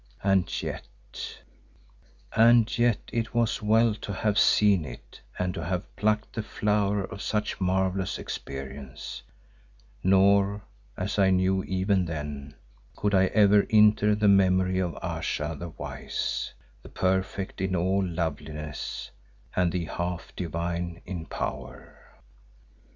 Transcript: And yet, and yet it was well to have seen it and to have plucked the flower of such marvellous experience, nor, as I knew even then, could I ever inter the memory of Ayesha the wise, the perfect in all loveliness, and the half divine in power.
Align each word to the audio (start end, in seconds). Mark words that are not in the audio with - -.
And 0.23 0.63
yet, 0.63 0.87
and 2.35 2.75
yet 2.75 2.97
it 3.13 3.35
was 3.35 3.61
well 3.61 3.93
to 3.93 4.11
have 4.11 4.39
seen 4.39 4.83
it 4.83 5.21
and 5.37 5.53
to 5.53 5.63
have 5.63 5.95
plucked 5.95 6.33
the 6.33 6.41
flower 6.41 7.03
of 7.03 7.21
such 7.21 7.61
marvellous 7.61 8.17
experience, 8.17 9.21
nor, 10.03 10.63
as 10.97 11.19
I 11.19 11.29
knew 11.29 11.63
even 11.65 12.05
then, 12.05 12.55
could 12.95 13.13
I 13.13 13.25
ever 13.27 13.59
inter 13.69 14.15
the 14.15 14.27
memory 14.27 14.79
of 14.79 14.97
Ayesha 15.03 15.55
the 15.59 15.69
wise, 15.69 16.51
the 16.81 16.89
perfect 16.89 17.61
in 17.61 17.75
all 17.75 18.03
loveliness, 18.03 19.11
and 19.55 19.71
the 19.71 19.85
half 19.85 20.35
divine 20.35 21.03
in 21.05 21.27
power. 21.27 22.15